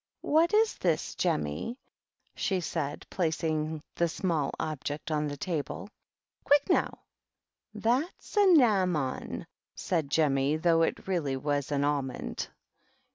"Wbat 0.25 0.51
is 0.55 0.77
this, 0.79 1.13
Jemmy?" 1.13 1.77
she 2.35 2.59
said, 2.59 3.05
placing 3.11 3.83
small 4.07 4.49
object 4.59 5.11
on 5.11 5.27
the 5.27 5.37
tabh" 5.37 5.69
Quick 6.43 6.63
now 6.71 6.87
I"" 6.95 6.99
That's 7.91 8.35
a 8.35 8.47
nammon," 8.47 9.45
sai 9.75 10.01
Jemmy, 10.01 10.55
though 10.57 10.81
it 10.81 11.07
really 11.07 11.37
wa 11.37 11.51
an 11.69 11.83
aflnond. 11.83 12.47